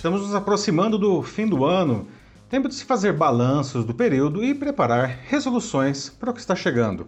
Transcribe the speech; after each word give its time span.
Estamos 0.00 0.22
nos 0.22 0.34
aproximando 0.34 0.96
do 0.96 1.22
fim 1.22 1.46
do 1.46 1.62
ano. 1.62 2.08
Tempo 2.48 2.70
de 2.70 2.74
se 2.74 2.86
fazer 2.86 3.12
balanços 3.12 3.84
do 3.84 3.92
período 3.92 4.42
e 4.42 4.54
preparar 4.54 5.06
resoluções 5.28 6.08
para 6.08 6.30
o 6.30 6.32
que 6.32 6.40
está 6.40 6.56
chegando. 6.56 7.06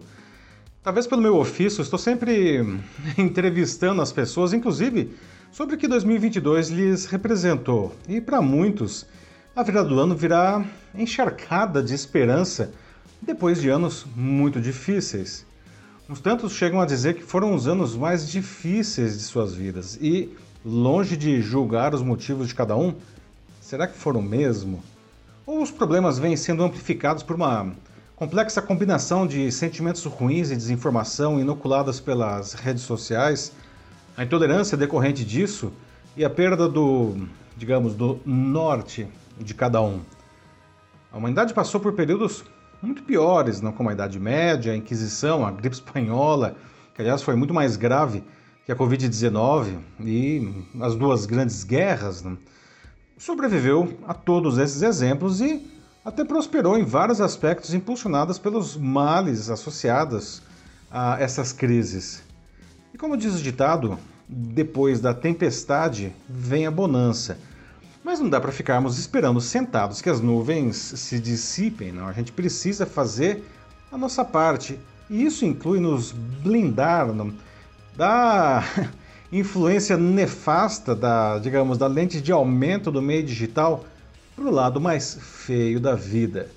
Talvez 0.83 1.07
pelo 1.07 1.19
meu 1.19 1.37
ofício, 1.37 1.81
estou 1.81 1.97
sempre 1.97 2.59
entrevistando 3.17 3.99
as 3.99 4.11
pessoas, 4.11 4.53
inclusive 4.53 5.15
sobre 5.51 5.73
o 5.73 5.77
que 5.79 5.87
2022 5.87 6.69
lhes 6.69 7.07
representou. 7.07 7.95
E 8.07 8.21
para 8.21 8.43
muitos, 8.43 9.07
a 9.55 9.63
virada 9.63 9.89
do 9.89 9.99
ano 9.99 10.15
virá 10.15 10.63
encharcada 10.93 11.81
de 11.81 11.95
esperança 11.95 12.73
depois 13.19 13.59
de 13.59 13.69
anos 13.69 14.05
muito 14.15 14.61
difíceis. 14.61 15.47
Uns 16.07 16.21
tantos 16.21 16.53
chegam 16.53 16.79
a 16.79 16.85
dizer 16.85 17.15
que 17.15 17.23
foram 17.23 17.55
os 17.55 17.67
anos 17.67 17.95
mais 17.95 18.29
difíceis 18.29 19.17
de 19.17 19.23
suas 19.23 19.55
vidas 19.55 19.97
e, 19.99 20.29
longe 20.65 21.17
de 21.17 21.41
julgar 21.41 21.93
os 21.93 22.01
motivos 22.01 22.47
de 22.47 22.55
cada 22.55 22.75
um, 22.75 22.93
será 23.59 23.85
que 23.87 23.97
foram 23.97 24.21
mesmo? 24.21 24.81
Ou 25.45 25.61
os 25.61 25.71
problemas 25.71 26.17
vêm 26.17 26.37
sendo 26.37 26.63
amplificados 26.63 27.21
por 27.21 27.35
uma 27.35 27.73
complexa 28.15 28.61
combinação 28.61 29.27
de 29.27 29.51
sentimentos 29.51 30.05
ruins 30.05 30.51
e 30.51 30.55
desinformação 30.55 31.39
inoculadas 31.39 31.99
pelas 31.99 32.53
redes 32.53 32.83
sociais, 32.83 33.51
a 34.15 34.23
intolerância 34.23 34.77
decorrente 34.77 35.25
disso 35.25 35.73
e 36.15 36.23
a 36.23 36.29
perda 36.29 36.69
do, 36.69 37.27
digamos, 37.57 37.93
do 37.93 38.21
norte 38.25 39.07
de 39.37 39.53
cada 39.53 39.81
um? 39.81 39.99
A 41.11 41.17
humanidade 41.17 41.53
passou 41.53 41.81
por 41.81 41.91
períodos 41.93 42.43
muito 42.81 43.03
piores, 43.03 43.59
não 43.59 43.73
como 43.73 43.89
a 43.89 43.93
Idade 43.93 44.19
Média, 44.19 44.71
a 44.71 44.77
Inquisição, 44.77 45.45
a 45.45 45.51
gripe 45.51 45.75
espanhola, 45.75 46.55
que 46.95 47.01
aliás 47.01 47.21
foi 47.21 47.35
muito 47.35 47.53
mais 47.53 47.75
grave 47.75 48.23
que 48.65 48.71
a 48.71 48.75
Covid-19 48.75 49.77
e 49.99 50.65
as 50.81 50.95
duas 50.95 51.25
grandes 51.25 51.63
guerras. 51.63 52.23
Né? 52.23 52.37
Sobreviveu 53.17 53.97
a 54.07 54.13
todos 54.13 54.57
esses 54.57 54.81
exemplos 54.81 55.41
e 55.41 55.67
até 56.03 56.23
prosperou 56.23 56.77
em 56.77 56.83
vários 56.83 57.21
aspectos 57.21 57.73
impulsionadas 57.73 58.37
pelos 58.37 58.75
males 58.75 59.49
associados 59.49 60.41
a 60.91 61.19
essas 61.19 61.51
crises. 61.51 62.23
E 62.93 62.97
como 62.97 63.17
diz 63.17 63.35
o 63.35 63.41
ditado, 63.41 63.97
depois 64.27 64.99
da 64.99 65.13
tempestade 65.13 66.13
vem 66.27 66.65
a 66.65 66.71
bonança. 66.71 67.37
Mas 68.03 68.19
não 68.19 68.29
dá 68.29 68.39
para 68.39 68.51
ficarmos 68.51 68.99
esperando 68.99 69.39
sentados 69.39 70.01
que 70.01 70.09
as 70.09 70.19
nuvens 70.19 70.75
se 70.75 71.19
dissipem, 71.19 71.91
não. 71.91 72.07
A 72.07 72.11
gente 72.11 72.33
precisa 72.33 72.85
fazer 72.85 73.43
a 73.91 73.97
nossa 73.97 74.25
parte. 74.25 74.77
E 75.09 75.23
isso 75.23 75.45
inclui 75.45 75.79
nos 75.79 76.11
blindar 76.11 77.13
não? 77.13 77.33
Da 77.95 78.63
influência 79.31 79.97
nefasta 79.97 80.95
da, 80.95 81.39
digamos, 81.39 81.77
da 81.77 81.87
lente 81.87 82.21
de 82.21 82.31
aumento 82.31 82.91
do 82.91 83.01
meio 83.01 83.23
digital 83.23 83.85
para 84.35 84.45
o 84.45 84.51
lado 84.51 84.81
mais 84.81 85.17
feio 85.21 85.79
da 85.79 85.95
vida. 85.95 86.49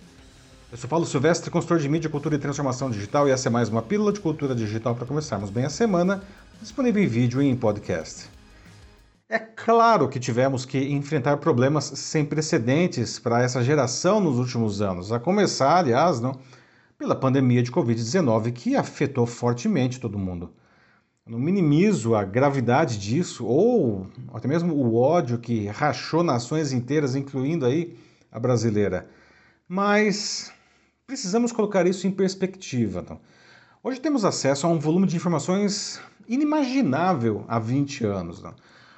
Eu 0.70 0.78
sou 0.78 0.90
Paulo 0.90 1.06
Silvestre, 1.06 1.50
consultor 1.50 1.78
de 1.78 1.88
mídia, 1.88 2.10
cultura 2.10 2.34
e 2.34 2.38
transformação 2.38 2.90
digital, 2.90 3.28
e 3.28 3.30
essa 3.30 3.48
é 3.48 3.50
mais 3.50 3.68
uma 3.68 3.82
pílula 3.82 4.12
de 4.12 4.20
cultura 4.20 4.54
digital 4.54 4.94
para 4.94 5.06
começarmos 5.06 5.50
bem 5.50 5.64
a 5.64 5.70
semana, 5.70 6.22
disponível 6.60 7.02
em 7.02 7.06
vídeo 7.06 7.40
e 7.40 7.46
em 7.46 7.54
podcast. 7.54 8.28
É 9.28 9.38
claro 9.38 10.08
que 10.08 10.20
tivemos 10.20 10.64
que 10.64 10.78
enfrentar 10.78 11.36
problemas 11.38 11.84
sem 11.84 12.24
precedentes 12.24 13.18
para 13.18 13.42
essa 13.42 13.62
geração 13.62 14.20
nos 14.20 14.38
últimos 14.38 14.80
anos, 14.80 15.12
a 15.12 15.18
começar, 15.18 15.78
aliás, 15.78 16.20
não, 16.20 16.38
pela 16.98 17.14
pandemia 17.14 17.62
de 17.62 17.70
Covid-19 17.70 18.52
que 18.52 18.76
afetou 18.76 19.26
fortemente 19.26 20.00
todo 20.00 20.18
mundo. 20.18 20.50
Não 21.28 21.40
minimizo 21.40 22.14
a 22.14 22.22
gravidade 22.22 22.96
disso 22.96 23.44
ou 23.44 24.06
até 24.32 24.46
mesmo 24.46 24.72
o 24.72 24.94
ódio 24.94 25.38
que 25.38 25.66
rachou 25.66 26.22
nações 26.22 26.70
inteiras, 26.70 27.16
incluindo 27.16 27.66
aí 27.66 27.98
a 28.30 28.38
brasileira. 28.38 29.08
Mas 29.68 30.52
precisamos 31.04 31.50
colocar 31.50 31.84
isso 31.84 32.06
em 32.06 32.12
perspectiva. 32.12 33.00
Então. 33.00 33.20
Hoje 33.82 34.00
temos 34.00 34.24
acesso 34.24 34.68
a 34.68 34.70
um 34.70 34.78
volume 34.78 35.04
de 35.08 35.16
informações 35.16 36.00
inimaginável 36.28 37.44
há 37.48 37.58
20 37.58 38.04
anos. 38.04 38.40
Não? 38.40 38.54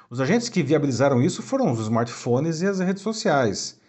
Os 0.07 0.21
agentes 0.21 0.49
que 0.49 0.61
viabilizaram 0.61 1.23
isso 1.23 1.41
foram 1.41 1.71
os 1.71 1.79
smartphones 1.79 2.61
e 2.61 2.67
as 2.67 2.79
redes 2.79 3.01
sociais. 3.01 3.79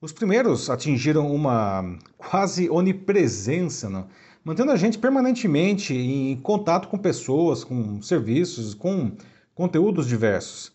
Os 0.00 0.10
primeiros 0.10 0.68
atingiram 0.68 1.32
uma 1.32 1.96
quase 2.18 2.68
onipresença, 2.68 3.88
não? 3.88 4.08
Mantendo 4.44 4.70
a 4.70 4.76
gente 4.76 4.98
permanentemente 4.98 5.94
em 5.94 6.36
contato 6.36 6.88
com 6.88 6.98
pessoas, 6.98 7.64
com 7.64 8.02
serviços, 8.02 8.74
com 8.74 9.16
conteúdos 9.54 10.06
diversos. 10.06 10.72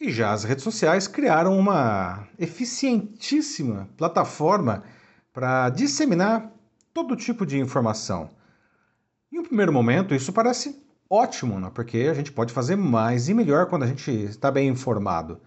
E 0.00 0.10
já 0.10 0.32
as 0.32 0.42
redes 0.42 0.64
sociais 0.64 1.06
criaram 1.06 1.56
uma 1.56 2.26
eficientíssima 2.36 3.88
plataforma 3.96 4.82
para 5.32 5.70
disseminar 5.70 6.50
todo 6.92 7.16
tipo 7.16 7.46
de 7.46 7.58
informação. 7.58 8.28
Em 9.32 9.38
um 9.38 9.44
primeiro 9.44 9.72
momento, 9.72 10.14
isso 10.14 10.32
parece 10.32 10.82
ótimo, 11.08 11.60
né? 11.60 11.70
porque 11.72 12.08
a 12.10 12.14
gente 12.14 12.32
pode 12.32 12.52
fazer 12.52 12.74
mais 12.74 13.28
e 13.28 13.34
melhor 13.34 13.66
quando 13.66 13.84
a 13.84 13.86
gente 13.86 14.10
está 14.10 14.50
bem 14.50 14.68
informado. 14.68 15.40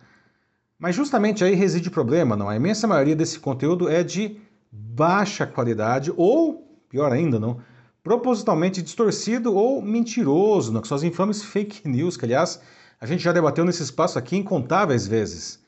Mas 0.80 0.96
justamente 0.96 1.44
aí 1.44 1.54
reside 1.54 1.90
o 1.90 1.92
problema, 1.92 2.36
não? 2.36 2.50
A 2.50 2.56
imensa 2.56 2.88
maioria 2.88 3.16
desse 3.16 3.40
conteúdo 3.40 3.90
é 3.90 4.04
de 4.04 4.40
baixa 4.72 5.46
qualidade 5.46 6.14
ou, 6.16 6.65
pior 6.96 7.12
ainda, 7.12 7.38
não, 7.38 7.60
propositalmente 8.02 8.82
distorcido 8.82 9.54
ou 9.54 9.82
mentiroso, 9.82 10.72
não? 10.72 10.80
que 10.82 10.88
são 10.88 10.96
as 10.96 11.04
infames 11.04 11.44
fake 11.44 11.86
news, 11.86 12.16
que 12.16 12.24
aliás 12.24 12.62
a 13.02 13.06
gente 13.06 13.22
já 13.22 13.34
debateu 13.34 13.66
nesse 13.66 13.84
espaço 13.84 14.18
aqui 14.18 14.38
incontáveis 14.38 15.06
vezes. 15.06 15.60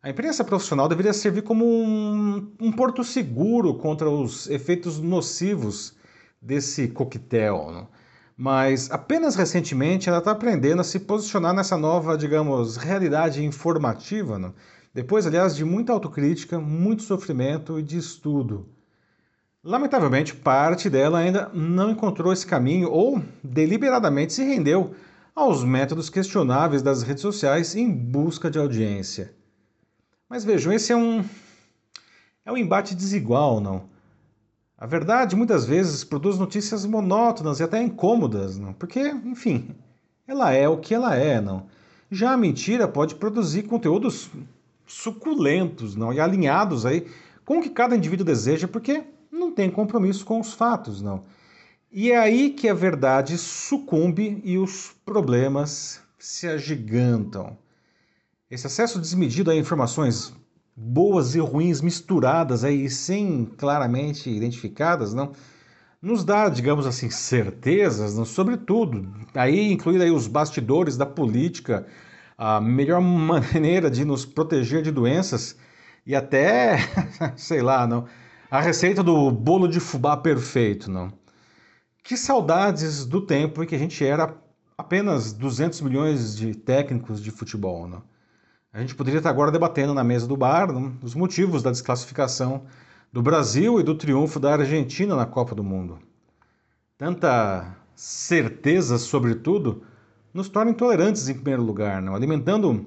A 0.00 0.08
imprensa 0.08 0.44
profissional 0.44 0.88
deveria 0.88 1.12
servir 1.12 1.42
como 1.42 1.66
um, 1.66 2.52
um 2.60 2.70
porto 2.70 3.02
seguro 3.02 3.74
contra 3.74 4.08
os 4.08 4.48
efeitos 4.48 5.00
nocivos 5.00 5.96
desse 6.40 6.86
coquetel. 6.86 7.70
Não? 7.72 7.88
mas 8.36 8.90
apenas 8.90 9.34
recentemente 9.34 10.08
ela 10.08 10.16
está 10.18 10.30
aprendendo 10.30 10.80
a 10.80 10.84
se 10.84 10.98
posicionar 11.00 11.52
nessa 11.52 11.76
nova, 11.76 12.16
digamos, 12.16 12.78
realidade 12.78 13.44
informativa, 13.44 14.38
né? 14.38 14.52
depois, 14.94 15.26
aliás, 15.26 15.54
de 15.54 15.62
muita 15.62 15.92
autocrítica, 15.92 16.58
muito 16.58 17.02
sofrimento 17.02 17.78
e 17.78 17.82
de 17.82 17.98
estudo. 17.98 18.66
Lamentavelmente, 19.62 20.34
parte 20.34 20.88
dela 20.88 21.18
ainda 21.18 21.50
não 21.52 21.90
encontrou 21.90 22.32
esse 22.32 22.46
caminho 22.46 22.90
ou 22.90 23.22
deliberadamente 23.44 24.32
se 24.32 24.42
rendeu 24.42 24.94
aos 25.34 25.62
métodos 25.62 26.08
questionáveis 26.08 26.80
das 26.80 27.02
redes 27.02 27.20
sociais 27.20 27.76
em 27.76 27.90
busca 27.92 28.50
de 28.50 28.58
audiência. 28.58 29.34
Mas 30.26 30.44
vejam, 30.44 30.72
esse 30.72 30.92
é 30.92 30.96
um 30.96 31.22
é 32.42 32.50
um 32.50 32.56
embate 32.56 32.94
desigual, 32.94 33.60
não? 33.60 33.84
A 34.78 34.86
verdade 34.86 35.36
muitas 35.36 35.66
vezes 35.66 36.04
produz 36.04 36.38
notícias 36.38 36.86
monótonas 36.86 37.60
e 37.60 37.62
até 37.62 37.82
incômodas, 37.82 38.56
não? 38.56 38.72
porque, 38.72 39.00
enfim, 39.26 39.76
ela 40.26 40.52
é 40.52 40.66
o 40.66 40.78
que 40.78 40.94
ela 40.94 41.14
é, 41.14 41.38
não. 41.38 41.66
Já 42.10 42.32
a 42.32 42.36
mentira 42.36 42.88
pode 42.88 43.14
produzir 43.14 43.64
conteúdos 43.64 44.30
suculentos, 44.86 45.94
não, 45.94 46.14
e 46.14 46.18
alinhados 46.18 46.86
aí 46.86 47.06
com 47.44 47.58
o 47.58 47.62
que 47.62 47.68
cada 47.68 47.94
indivíduo 47.94 48.24
deseja, 48.24 48.66
porque 48.66 49.04
não 49.40 49.50
tem 49.52 49.70
compromisso 49.70 50.24
com 50.24 50.38
os 50.38 50.52
fatos, 50.52 51.00
não. 51.02 51.24
E 51.90 52.12
é 52.12 52.18
aí 52.18 52.50
que 52.50 52.68
a 52.68 52.74
verdade 52.74 53.36
sucumbe 53.36 54.40
e 54.44 54.56
os 54.58 54.92
problemas 55.04 56.00
se 56.18 56.46
agigantam. 56.46 57.58
Esse 58.48 58.66
acesso 58.66 59.00
desmedido 59.00 59.50
a 59.50 59.56
informações 59.56 60.32
boas 60.76 61.34
e 61.34 61.40
ruins 61.40 61.80
misturadas 61.80 62.62
aí, 62.62 62.88
sem 62.88 63.44
claramente 63.44 64.30
identificadas, 64.30 65.12
não, 65.12 65.32
nos 66.00 66.24
dá, 66.24 66.48
digamos 66.48 66.86
assim, 66.86 67.10
certezas 67.10 68.16
não, 68.16 68.24
sobre 68.24 68.56
tudo. 68.56 69.12
Aí 69.34 69.72
incluindo 69.72 70.04
aí 70.04 70.10
os 70.10 70.26
bastidores 70.26 70.96
da 70.96 71.06
política, 71.06 71.86
a 72.38 72.60
melhor 72.60 73.00
maneira 73.02 73.90
de 73.90 74.04
nos 74.04 74.24
proteger 74.24 74.82
de 74.82 74.90
doenças 74.92 75.56
e 76.06 76.14
até, 76.14 76.78
sei 77.36 77.62
lá, 77.62 77.86
não, 77.86 78.06
a 78.50 78.60
receita 78.60 79.02
do 79.02 79.30
bolo 79.30 79.68
de 79.68 79.78
fubá 79.78 80.16
perfeito, 80.16 80.90
não. 80.90 81.12
Que 82.02 82.16
saudades 82.16 83.06
do 83.06 83.20
tempo 83.20 83.62
em 83.62 83.66
que 83.66 83.74
a 83.74 83.78
gente 83.78 84.04
era 84.04 84.34
apenas 84.76 85.32
200 85.32 85.80
milhões 85.82 86.36
de 86.36 86.54
técnicos 86.54 87.22
de 87.22 87.30
futebol, 87.30 87.86
não. 87.86 88.02
A 88.72 88.80
gente 88.80 88.94
poderia 88.94 89.18
estar 89.18 89.30
agora 89.30 89.50
debatendo 89.50 89.94
na 89.94 90.02
mesa 90.02 90.26
do 90.26 90.36
bar 90.36 90.72
né, 90.72 90.92
os 91.02 91.14
motivos 91.14 91.62
da 91.62 91.70
desclassificação 91.70 92.64
do 93.12 93.22
Brasil 93.22 93.78
e 93.80 93.82
do 93.82 93.94
triunfo 93.94 94.40
da 94.40 94.52
Argentina 94.52 95.14
na 95.14 95.26
Copa 95.26 95.54
do 95.54 95.64
Mundo. 95.64 95.98
Tanta 96.96 97.76
certeza 97.94 98.98
sobre 98.98 99.34
tudo 99.34 99.82
nos 100.32 100.48
torna 100.48 100.70
intolerantes 100.70 101.28
em 101.28 101.34
primeiro 101.34 101.62
lugar, 101.62 102.00
não? 102.00 102.14
alimentando 102.14 102.86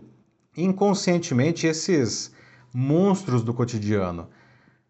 inconscientemente 0.56 1.68
esses 1.68 2.33
monstros 2.74 3.44
do 3.44 3.54
cotidiano. 3.54 4.30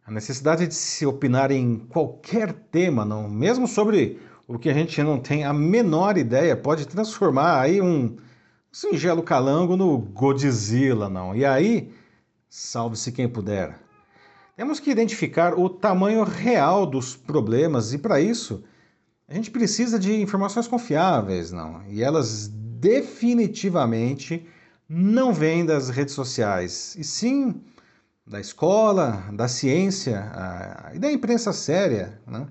A 0.05 0.11
necessidade 0.11 0.67
de 0.67 0.75
se 0.75 1.05
opinar 1.05 1.49
em 1.49 1.79
qualquer 1.79 2.51
tema, 2.51 3.05
não, 3.05 3.29
mesmo 3.29 3.67
sobre 3.67 4.19
o 4.47 4.59
que 4.59 4.69
a 4.69 4.73
gente 4.73 5.01
não 5.01 5.17
tem 5.17 5.45
a 5.45 5.53
menor 5.53 6.17
ideia, 6.17 6.57
pode 6.57 6.85
transformar 6.87 7.61
aí 7.61 7.81
um 7.81 8.17
singelo 8.69 9.23
calango 9.23 9.77
no 9.77 9.97
Godzilla, 9.97 11.07
não. 11.07 11.33
E 11.33 11.45
aí 11.45 11.93
salve-se 12.49 13.11
quem 13.13 13.29
puder. 13.29 13.79
Temos 14.57 14.79
que 14.79 14.91
identificar 14.91 15.57
o 15.57 15.69
tamanho 15.69 16.23
real 16.23 16.85
dos 16.85 17.15
problemas 17.15 17.93
e, 17.93 17.97
para 17.97 18.19
isso, 18.19 18.63
a 19.27 19.33
gente 19.33 19.49
precisa 19.49 19.97
de 19.97 20.21
informações 20.21 20.67
confiáveis, 20.67 21.51
não? 21.51 21.81
E 21.87 22.03
elas 22.03 22.47
definitivamente 22.49 24.45
não 24.87 25.33
vêm 25.33 25.65
das 25.65 25.89
redes 25.89 26.13
sociais, 26.13 26.93
e 26.99 27.03
sim 27.05 27.61
da 28.25 28.39
escola, 28.39 29.23
da 29.33 29.47
ciência 29.47 30.31
e 30.93 30.99
da 30.99 31.11
imprensa 31.11 31.51
séria. 31.51 32.21
Né? 32.25 32.47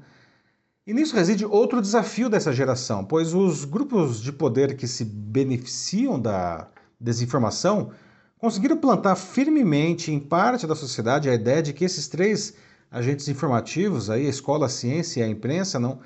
E 0.86 0.92
nisso 0.92 1.14
reside 1.14 1.44
outro 1.44 1.80
desafio 1.80 2.28
dessa 2.28 2.52
geração, 2.52 3.04
pois 3.04 3.32
os 3.32 3.64
grupos 3.64 4.20
de 4.20 4.32
poder 4.32 4.76
que 4.76 4.86
se 4.86 5.04
beneficiam 5.04 6.20
da 6.20 6.68
desinformação 7.00 7.92
conseguiram 8.38 8.76
plantar 8.76 9.14
firmemente 9.14 10.10
em 10.10 10.18
parte 10.18 10.66
da 10.66 10.74
sociedade 10.74 11.30
a 11.30 11.34
ideia 11.34 11.62
de 11.62 11.72
que 11.72 11.84
esses 11.84 12.08
três 12.08 12.54
agentes 12.90 13.28
informativos, 13.28 14.10
aí, 14.10 14.26
a 14.26 14.30
escola, 14.30 14.66
a 14.66 14.68
ciência 14.68 15.20
e 15.20 15.22
a 15.22 15.28
imprensa, 15.28 15.78
não, 15.78 16.00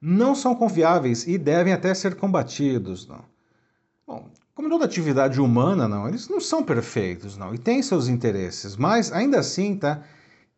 não 0.00 0.34
são 0.34 0.54
confiáveis 0.54 1.26
e 1.26 1.38
devem 1.38 1.72
até 1.72 1.94
ser 1.94 2.16
combatidos. 2.16 3.06
Não. 3.06 3.24
Bom, 4.06 4.28
como 4.54 4.68
toda 4.68 4.84
atividade 4.84 5.40
humana, 5.40 5.88
não, 5.88 6.06
eles 6.06 6.28
não 6.28 6.40
são 6.40 6.62
perfeitos, 6.62 7.36
não, 7.36 7.54
e 7.54 7.58
têm 7.58 7.82
seus 7.82 8.08
interesses, 8.08 8.76
mas 8.76 9.12
ainda 9.12 9.40
assim, 9.40 9.76
tá? 9.76 10.02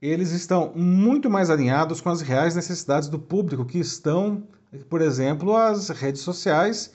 Eles 0.01 0.33
estão 0.33 0.73
muito 0.75 1.31
mais 1.31 1.49
alinhados 1.49 2.03
com 2.03 2.11
as 2.11 2.21
reais 2.21 2.55
necessidades 2.55 3.09
do 3.09 3.19
público 3.19 3.65
que 3.65 3.79
estão, 3.79 4.47
por 4.91 5.01
exemplo, 5.01 5.57
as 5.57 5.89
redes 5.89 6.21
sociais 6.21 6.93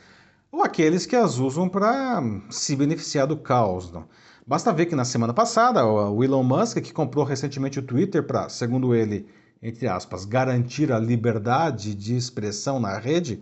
ou 0.52 0.62
aqueles 0.62 1.08
que 1.08 1.16
as 1.16 1.40
usam 1.40 1.68
para 1.68 2.22
se 2.52 2.76
beneficiar 2.76 3.26
do 3.26 3.38
caos. 3.38 3.92
Não? 3.92 4.06
Basta 4.46 4.72
ver 4.72 4.86
que 4.86 4.96
na 4.96 5.06
semana 5.06 5.34
passada, 5.34 5.84
o 5.86 6.24
Elon 6.24 6.44
Musk, 6.44 6.80
que 6.80 6.94
comprou 6.94 7.26
recentemente 7.26 7.80
o 7.80 7.84
Twitter 7.84 8.22
para, 8.22 8.50
segundo 8.50 8.94
ele, 8.94 9.28
entre 9.64 9.88
aspas, 9.88 10.26
garantir 10.26 10.92
a 10.92 11.00
liberdade 11.00 11.96
de 11.96 12.16
expressão 12.16 12.80
na 12.80 12.98
rede, 12.98 13.42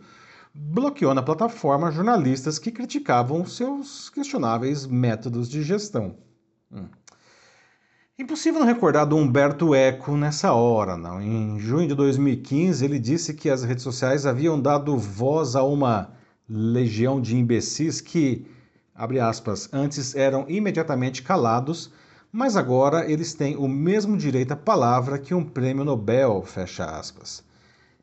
bloqueou 0.61 1.13
na 1.13 1.23
plataforma 1.23 1.89
jornalistas 1.89 2.59
que 2.59 2.69
criticavam 2.69 3.45
seus 3.45 4.09
questionáveis 4.09 4.85
métodos 4.85 5.49
de 5.49 5.63
gestão. 5.63 6.17
Hum. 6.69 6.89
Impossível 8.17 8.59
não 8.59 8.67
recordar 8.67 9.05
do 9.05 9.15
Humberto 9.15 9.73
Eco 9.73 10.17
nessa 10.17 10.51
hora, 10.51 10.97
não. 10.97 11.21
Em 11.21 11.57
junho 11.57 11.87
de 11.87 11.95
2015, 11.95 12.83
ele 12.83 12.99
disse 12.99 13.33
que 13.33 13.49
as 13.49 13.63
redes 13.63 13.83
sociais 13.83 14.25
haviam 14.25 14.59
dado 14.59 14.97
voz 14.97 15.55
a 15.55 15.63
uma 15.63 16.11
legião 16.47 17.21
de 17.21 17.37
imbecis 17.37 18.01
que, 18.01 18.45
abre 18.93 19.21
aspas, 19.21 19.69
antes 19.71 20.13
eram 20.13 20.45
imediatamente 20.49 21.23
calados, 21.23 21.89
mas 22.29 22.57
agora 22.57 23.09
eles 23.09 23.33
têm 23.33 23.55
o 23.55 23.67
mesmo 23.67 24.17
direito 24.17 24.51
à 24.51 24.57
palavra 24.57 25.17
que 25.17 25.33
um 25.33 25.43
prêmio 25.43 25.85
Nobel, 25.85 26.43
fecha 26.43 26.83
aspas. 26.83 27.47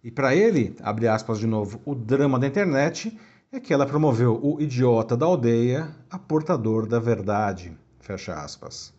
E 0.06 0.10
para 0.12 0.36
ele, 0.36 0.76
abre 0.84 1.08
aspas 1.08 1.36
de 1.36 1.48
novo, 1.48 1.80
o 1.84 1.92
drama 1.92 2.38
da 2.38 2.46
internet 2.46 3.18
é 3.50 3.58
que 3.58 3.74
ela 3.74 3.84
promoveu 3.84 4.38
o 4.40 4.60
idiota 4.60 5.16
da 5.16 5.26
aldeia 5.26 5.90
a 6.08 6.16
portador 6.16 6.86
da 6.86 7.00
verdade, 7.00 7.76
fecha 7.98 8.32
aspas. 8.32 8.94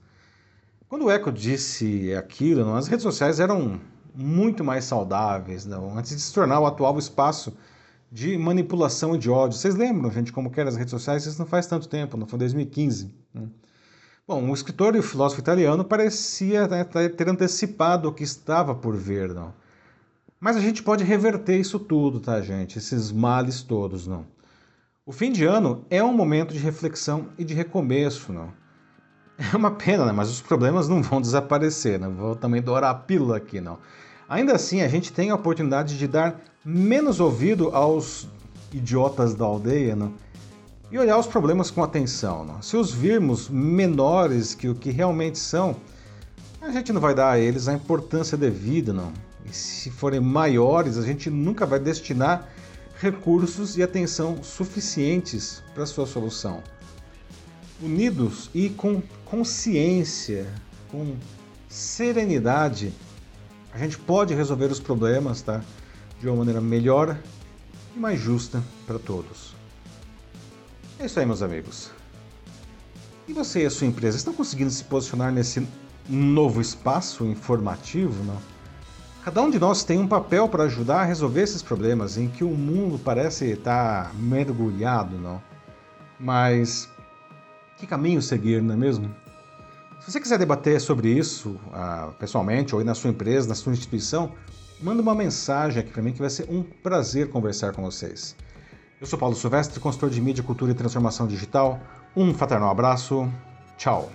Quando 0.89 1.05
o 1.05 1.09
Eco 1.09 1.31
disse 1.31 2.13
aquilo, 2.13 2.75
as 2.75 2.89
redes 2.89 3.03
sociais 3.03 3.39
eram 3.39 3.79
muito 4.13 4.65
mais 4.65 4.83
saudáveis, 4.83 5.65
não, 5.65 5.97
antes 5.97 6.13
de 6.13 6.21
se 6.21 6.33
tornar 6.33 6.59
o 6.59 6.65
atual 6.65 6.99
espaço 6.99 7.55
de 8.11 8.37
manipulação 8.37 9.15
e 9.15 9.17
de 9.17 9.29
ódio. 9.29 9.57
Vocês 9.57 9.75
lembram, 9.75 10.11
gente, 10.11 10.33
como 10.33 10.51
eram 10.57 10.67
as 10.67 10.75
redes 10.75 10.91
sociais? 10.91 11.25
Isso 11.25 11.39
não 11.39 11.47
faz 11.47 11.67
tanto 11.67 11.87
tempo, 11.87 12.17
não 12.17 12.27
foi 12.27 12.37
2015. 12.37 13.15
Né? 13.33 13.47
Bom, 14.27 14.49
o 14.49 14.53
escritor 14.53 14.93
e 14.93 14.99
o 14.99 15.03
filósofo 15.03 15.39
italiano 15.39 15.85
parecia 15.85 16.67
né, 16.67 16.83
ter 16.83 17.29
antecipado 17.29 18.09
o 18.09 18.13
que 18.13 18.23
estava 18.23 18.75
por 18.75 18.93
vir, 18.93 19.33
não? 19.33 19.53
Mas 20.39 20.55
a 20.55 20.59
gente 20.59 20.83
pode 20.83 21.03
reverter 21.03 21.57
isso 21.57 21.79
tudo, 21.79 22.19
tá, 22.19 22.39
gente? 22.41 22.77
Esses 22.77 23.11
males 23.11 23.63
todos, 23.63 24.05
não? 24.05 24.25
O 25.05 25.11
fim 25.11 25.31
de 25.31 25.45
ano 25.45 25.85
é 25.89 26.03
um 26.03 26.13
momento 26.13 26.53
de 26.53 26.59
reflexão 26.59 27.29
e 27.37 27.43
de 27.43 27.53
recomeço, 27.53 28.31
não? 28.31 28.51
É 29.53 29.55
uma 29.55 29.71
pena, 29.71 30.05
né? 30.05 30.11
Mas 30.11 30.29
os 30.29 30.41
problemas 30.41 30.87
não 30.89 31.01
vão 31.01 31.21
desaparecer, 31.21 31.99
não 31.99 32.13
vou 32.13 32.35
também 32.35 32.61
dourar 32.61 32.91
a 32.91 32.95
pílula 32.95 33.37
aqui, 33.37 33.61
não. 33.61 33.77
Ainda 34.27 34.53
assim, 34.53 34.81
a 34.81 34.87
gente 34.87 35.13
tem 35.13 35.29
a 35.29 35.35
oportunidade 35.35 35.97
de 35.97 36.07
dar 36.07 36.41
menos 36.65 37.19
ouvido 37.19 37.69
aos 37.69 38.27
idiotas 38.73 39.33
da 39.35 39.45
aldeia 39.45 39.95
não? 39.95 40.13
e 40.91 40.97
olhar 40.97 41.17
os 41.17 41.27
problemas 41.27 41.71
com 41.71 41.83
atenção. 41.83 42.43
Não? 42.43 42.61
Se 42.61 42.75
os 42.75 42.91
virmos 42.91 43.47
menores 43.47 44.53
que 44.53 44.67
o 44.67 44.75
que 44.75 44.89
realmente 44.89 45.39
são, 45.39 45.75
a 46.61 46.71
gente 46.71 46.91
não 46.91 46.99
vai 46.99 47.15
dar 47.15 47.31
a 47.31 47.39
eles 47.39 47.67
a 47.67 47.73
importância 47.73 48.37
devida. 48.37 48.91
Não? 48.91 49.13
Se 49.51 49.89
forem 49.89 50.19
maiores, 50.19 50.97
a 50.97 51.01
gente 51.01 51.29
nunca 51.29 51.65
vai 51.65 51.79
destinar 51.79 52.47
recursos 52.99 53.77
e 53.77 53.83
atenção 53.83 54.43
suficientes 54.43 55.61
para 55.73 55.85
sua 55.85 56.05
solução. 56.05 56.63
Unidos 57.81 58.49
e 58.53 58.69
com 58.69 59.01
consciência, 59.23 60.51
com 60.89 61.15
serenidade, 61.69 62.91
a 63.71 63.77
gente 63.77 63.97
pode 63.99 64.33
resolver 64.33 64.65
os 64.65 64.79
problemas, 64.79 65.41
tá? 65.41 65.61
de 66.19 66.27
uma 66.27 66.37
maneira 66.37 66.59
melhor 66.59 67.17
e 67.95 67.99
mais 67.99 68.19
justa 68.19 68.63
para 68.85 68.97
todos. 68.97 69.55
É 70.99 71.05
isso 71.05 71.19
aí, 71.19 71.25
meus 71.25 71.41
amigos. 71.41 71.91
E 73.27 73.33
você 73.33 73.63
e 73.63 73.65
a 73.65 73.69
sua 73.69 73.85
empresa 73.85 74.17
estão 74.17 74.33
conseguindo 74.33 74.71
se 74.71 74.83
posicionar 74.83 75.31
nesse 75.31 75.67
novo 76.09 76.61
espaço 76.61 77.25
informativo, 77.25 78.23
não? 78.23 78.56
Cada 79.27 79.41
um 79.41 79.49
de 79.49 79.59
nós 79.59 79.83
tem 79.83 79.99
um 79.99 80.07
papel 80.07 80.47
para 80.47 80.63
ajudar 80.63 81.01
a 81.01 81.03
resolver 81.03 81.41
esses 81.41 81.61
problemas 81.61 82.17
em 82.17 82.29
que 82.29 82.45
o 82.45 82.51
mundo 82.51 82.97
parece 82.97 83.43
estar 83.51 84.15
mergulhado, 84.15 85.17
não? 85.17 85.43
Mas 86.17 86.87
que 87.75 87.85
caminho 87.85 88.21
seguir, 88.21 88.61
não 88.61 88.73
é 88.73 88.77
mesmo? 88.77 89.13
Se 89.99 90.09
você 90.09 90.21
quiser 90.21 90.39
debater 90.39 90.79
sobre 90.79 91.09
isso 91.09 91.59
uh, 91.67 92.13
pessoalmente 92.13 92.73
ou 92.73 92.81
na 92.85 92.95
sua 92.95 93.09
empresa, 93.09 93.49
na 93.49 93.55
sua 93.55 93.73
instituição, 93.73 94.31
manda 94.79 95.01
uma 95.01 95.13
mensagem 95.13 95.81
aqui 95.81 95.91
para 95.91 96.01
mim 96.01 96.13
que 96.13 96.21
vai 96.21 96.29
ser 96.29 96.49
um 96.49 96.63
prazer 96.63 97.29
conversar 97.29 97.73
com 97.73 97.81
vocês. 97.81 98.33
Eu 99.01 99.05
sou 99.05 99.19
Paulo 99.19 99.35
Silvestre, 99.35 99.77
consultor 99.81 100.09
de 100.09 100.21
mídia, 100.21 100.41
cultura 100.41 100.71
e 100.71 100.73
transformação 100.73 101.27
digital. 101.27 101.81
Um 102.15 102.33
fraternal 102.33 102.69
abraço. 102.69 103.29
Tchau. 103.77 104.09